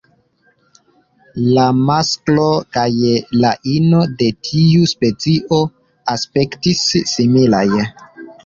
La 1.57 1.65
masklo 1.89 2.47
kaj 2.77 2.87
la 3.43 3.51
ino 3.75 4.01
de 4.23 4.31
tiu 4.49 4.89
specio 4.95 5.61
aspektis 6.17 6.83
similaj. 7.17 7.67